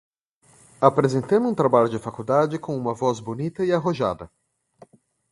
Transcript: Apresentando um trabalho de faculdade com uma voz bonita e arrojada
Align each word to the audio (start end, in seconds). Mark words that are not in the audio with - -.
Apresentando 0.81 1.47
um 1.47 1.53
trabalho 1.53 1.87
de 1.87 1.99
faculdade 1.99 2.57
com 2.57 2.75
uma 2.75 2.91
voz 2.91 3.19
bonita 3.19 3.63
e 3.63 3.71
arrojada 3.71 4.31